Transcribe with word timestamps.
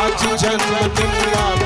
आज 0.00 0.22
जन्मदिन 0.42 1.12
बापू 1.34 1.57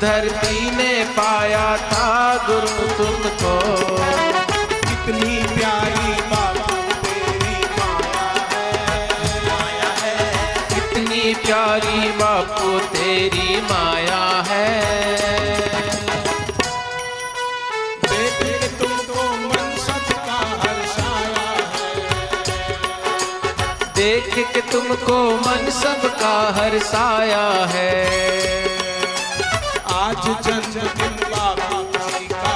धरती 0.00 0.70
ने 0.70 0.92
पाया 1.14 1.68
था 1.82 2.08
गुरु 2.46 2.84
तुमको। 2.98 3.54
कितनी 4.82 5.36
प्यारी 5.54 6.12
बापू 6.30 6.76
तेरी 7.04 7.56
माया 7.72 8.28
है 8.42 10.14
कितनी 10.68 11.34
प्यारी 11.34 12.10
बापू 12.12 12.78
तेरी 12.92 13.60
माया 13.62 14.22
है। 14.48 14.70
देख 18.04 18.38
के 18.42 18.68
तुमको 18.78 19.26
मन 19.46 19.74
सबका 19.86 20.38
हर्षाया 20.62 21.48
है। 21.74 21.92
देख 23.96 24.34
के 24.54 24.60
तुमको 24.72 25.18
मन 25.40 25.70
सबका 25.80 26.36
हर्षाया 26.60 27.46
है। 27.74 28.57
आज 30.08 30.26
जन्मदिन 30.44 31.16
बापू 31.30 31.78
जी 31.94 32.26
का 32.26 32.52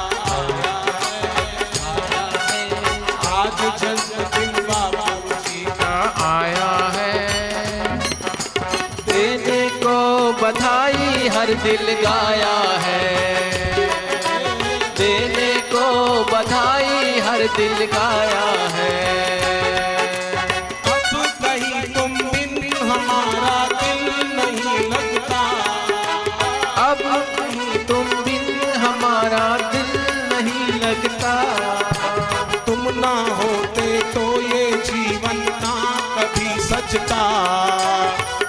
आज 3.31 3.59
जन्मदिन 3.83 4.63
बापू 4.69 5.35
जी 5.49 5.65
का 5.81 5.91
आया 6.29 6.71
है। 6.95 7.99
देने 9.11 9.69
को 9.85 9.97
बधाई 10.43 11.29
हर 11.29 11.55
दिल 11.67 11.93
गाया 12.01 12.57
है। 12.87 13.05
देने 14.99 15.53
को 15.75 15.87
बधाई 16.33 17.21
हर 17.21 17.47
दिल 17.57 17.85
गाया 17.85 18.49
है। 18.79 19.42
सजता 36.93 37.27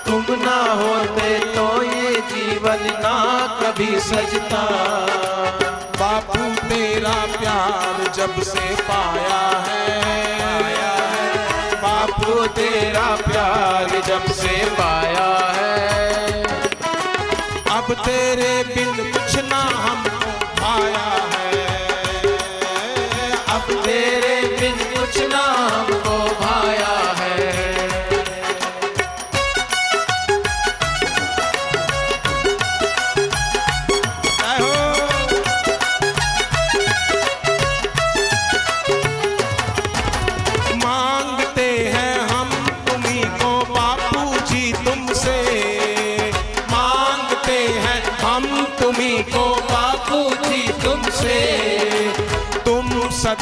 तुम 0.05 0.25
ना 0.39 0.55
होते 0.72 1.27
तो 1.49 1.66
ये 1.83 2.09
जीवन 2.31 2.81
ना 3.04 3.14
कभी 3.59 3.99
सजता। 4.02 4.64
बापू 5.93 6.42
तेरा 6.64 7.14
प्यार 7.36 8.02
जब 8.17 8.42
से 8.43 8.65
पाया 8.82 9.39
है, 9.67 9.86
बापू 11.83 12.45
तेरा 12.58 13.08
प्यार 13.23 14.02
जब 14.08 14.32
से 14.33 14.58
पाया 14.76 15.30
है। 15.55 16.43
अब 17.77 17.93
तेरे 18.02 18.52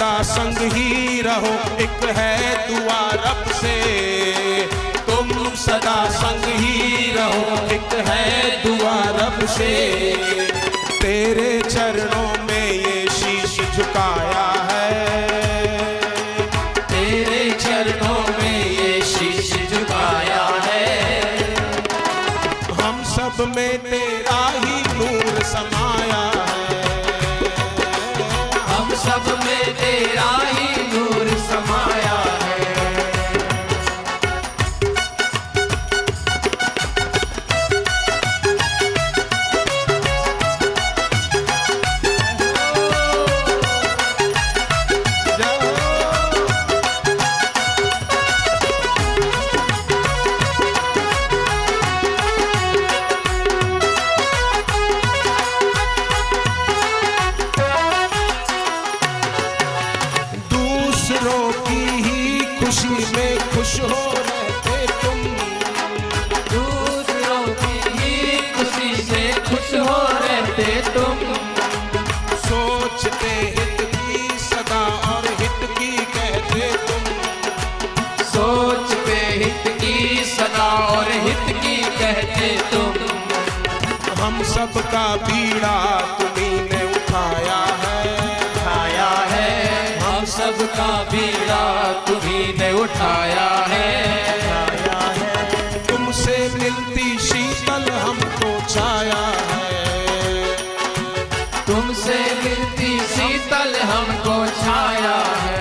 सदा 0.02 0.24
संग 0.24 0.58
ही 0.74 1.22
रहो, 1.22 1.50
एक 1.78 2.04
है 2.18 2.36
दुआ 2.68 3.02
रब 3.14 3.52
से। 3.52 3.74
तुम 5.10 5.30
सदा 5.56 6.10
संग 6.10 6.46
ही 6.46 7.12
रहो, 7.12 7.68
एक 7.68 7.94
है 8.08 8.26
दुआ 8.64 8.96
रब 9.20 9.46
से। 9.48 9.70
तेरे 11.02 11.62
चरणों 11.70 12.46
में 12.46 12.72
ये 12.72 13.08
शीश 13.10 13.60
झुकाया 13.76 14.48
है। 14.72 15.06
तेरे 16.82 17.52
चरणों 17.52 18.22
में 18.38 18.72
ये 18.72 19.02
शीश 19.02 19.54
झुकाया 19.70 20.44
है। 20.64 21.54
हम 22.82 23.04
सब 23.04 23.54
में 23.56 23.78
तेरा 23.84 24.21
खुशी 62.72 63.06
में 63.16 63.40
खुश 63.40 63.72
हो 63.82 64.12
रहते 64.18 64.76
तुम। 65.02 65.18
दूसरों 66.52 67.42
की 67.62 67.74
ही 67.96 68.38
खुशी 68.52 68.96
से 69.04 69.24
खुश 69.40 69.74
हो 69.80 69.98
रहते 70.18 70.68
तुम। 70.94 71.18
सोचते 72.46 73.34
हित 73.58 73.82
की 73.96 74.40
सदा 74.40 74.80
और 75.10 75.28
हित 75.42 75.68
की 75.80 75.92
कहते 76.16 76.72
तुम। 76.88 77.04
सोच 78.24 78.96
पे 79.06 79.20
हित 79.44 79.68
की 79.82 80.26
सदा 80.26 80.72
और 80.88 81.12
हित 81.28 81.56
की 81.58 81.78
कहते 82.00 82.50
तुम। 82.72 82.94
हम 84.24 84.44
सब 84.54 84.82
का 84.88 85.16
बीड़ा 85.26 85.76
तुम्ही 86.20 86.50
ने 86.62 86.84
उठाया। 86.92 87.51
का 90.76 90.92
बीड़ा 91.12 91.64
तुम्हें 92.08 92.58
ने 92.58 92.72
उठाया 92.74 93.50
है। 93.72 93.90
तुमसे 95.88 96.38
मिलती 96.60 97.08
शीतल 97.20 97.86
हमको 97.98 98.52
छाया 98.70 99.24
है। 99.50 100.56
तुमसे 101.68 102.20
मिलती 102.44 102.92
शीतल 103.14 103.76
हमको 103.92 104.38
छाया 104.62 105.20
है। 105.44 105.61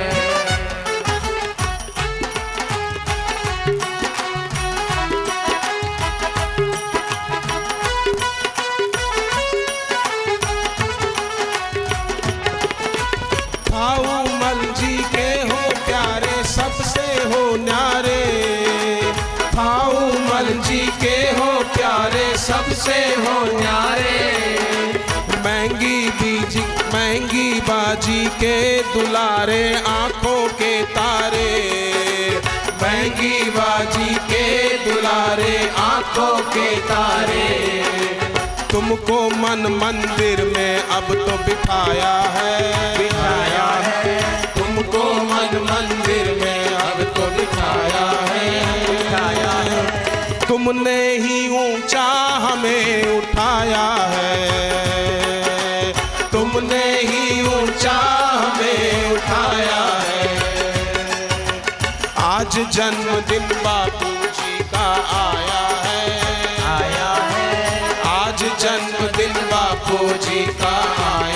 से 22.81 23.15
हो 23.15 23.61
न्यारे। 23.61 24.21
महँगी 25.37 26.11
बीजी, 26.11 26.61
महँगी 26.61 27.61
बाजी 27.61 28.27
के 28.27 28.83
दुलारे, 28.83 29.83
आँखों 29.89 30.49
के 30.49 30.83
तारे। 30.83 31.63
महँगी 32.83 33.51
बाजी 33.51 34.15
के 34.15 34.77
दुलारे, 34.85 35.71
आँखों 35.77 36.39
के 36.39 36.77
तारे। 36.77 37.81
तुमको 38.71 39.31
मन 39.31 39.81
मंदिर 39.85 40.53
में 40.57 40.81
अब 40.83 41.05
तो 41.05 41.45
बिठाया 41.45 42.15
है। 42.21 42.99
बिठाया 42.99 43.69
है। 43.83 44.43
तुमको 44.43 45.05
मन 45.15 45.67
मंदिर 45.71 46.45
में 46.45 46.75
अब 46.75 47.03
तो 47.03 47.23
बिठाया 47.23 48.21
है। 48.21 48.51
बिठाया 48.87 49.51
है। 49.51 49.70
तुमने 50.51 51.17
ही 51.17 51.49
ऊँचा 51.49 52.03
हमें 52.37 53.19
उठाया 53.19 53.87
है। 54.09 54.33
तुमने 56.33 56.85
ही 57.01 57.43
ऊँचा 57.43 57.99
हमें 58.33 59.13
उठाया 59.13 59.83
है। 60.03 60.29
आज 62.17 62.59
जन्मदिन 62.73 63.43
बापू 63.43 64.27
जी 64.27 64.59
का 64.59 64.89
आया 65.29 65.63
है। 65.87 66.11
आया 66.67 67.13
है। 67.15 68.03
आज 68.07 68.41
जन्मदिन 68.43 69.33
बापू 69.33 70.09
जी 70.09 70.47
का 70.47 70.77
आया 71.17 71.30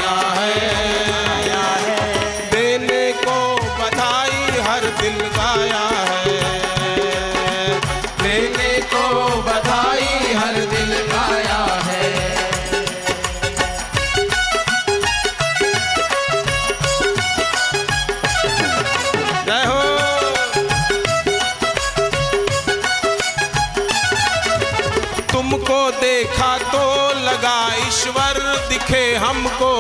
देखा 25.91 26.57
तो 26.59 26.85
लगा 27.21 27.59
ईश्वर 27.79 28.39
दिखे 28.69 29.05
हमको। 29.15 29.73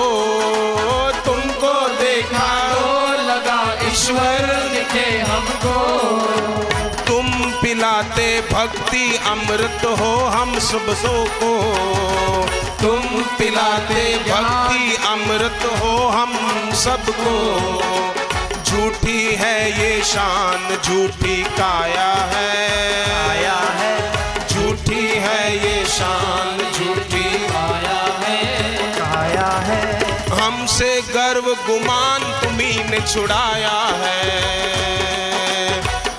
तुमको 1.24 1.72
देखा 1.98 2.48
तो 2.74 3.12
लगा 3.22 3.60
ईश्वर 3.88 4.46
दिखे 4.72 5.06
हमको। 5.20 5.76
तुम 7.06 7.30
पिलाते 7.62 8.28
भक्ति 8.52 9.04
अमृत 9.26 9.84
हो 10.00 10.14
हम 10.34 10.58
सबसों 10.58 11.24
को 11.34 11.52
तुम 12.80 13.22
पिलाते 13.38 14.04
भक्ति 14.18 14.96
अमृत 15.08 15.64
हो 15.82 15.96
हम 16.08 16.32
सबको। 16.74 17.34
झूठी 18.64 19.20
है 19.34 19.58
ये 19.80 20.02
शान, 20.04 20.76
झूठी 20.84 21.42
काया 21.58 22.12
है। 22.32 22.52
हमसे 31.34 31.42
गर्व 31.42 31.54
गुमान 31.66 32.22
तुम्ही 32.42 32.72
ने 32.90 32.98
छुड़ाया 33.12 33.78
है। 34.02 34.20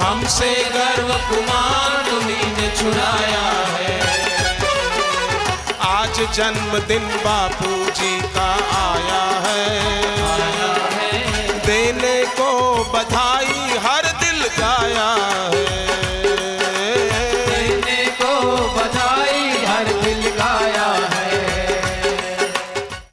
हमसे 0.01 0.53
गर्व 0.53 1.07
गुमान 1.07 2.03
तुम्ही 2.09 2.51
ने 2.57 2.67
छुड़ाया 2.77 3.45
है। 3.75 3.93
आज 5.79 6.19
जन्मदिन 6.35 7.07
बापू 7.25 7.71
जी 7.91 8.19
का 8.35 8.51
आया 8.81 9.23
है। 9.47 9.94